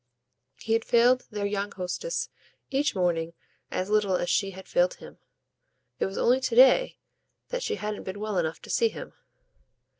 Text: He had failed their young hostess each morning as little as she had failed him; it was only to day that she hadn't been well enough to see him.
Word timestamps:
He 0.57 0.73
had 0.73 0.83
failed 0.83 1.27
their 1.29 1.45
young 1.45 1.71
hostess 1.73 2.29
each 2.71 2.95
morning 2.95 3.35
as 3.69 3.87
little 3.91 4.15
as 4.15 4.31
she 4.31 4.49
had 4.49 4.67
failed 4.67 4.95
him; 4.95 5.19
it 5.99 6.07
was 6.07 6.17
only 6.17 6.39
to 6.41 6.55
day 6.55 6.97
that 7.49 7.61
she 7.61 7.75
hadn't 7.75 8.01
been 8.05 8.19
well 8.19 8.39
enough 8.39 8.59
to 8.63 8.71
see 8.71 8.89
him. 8.89 9.13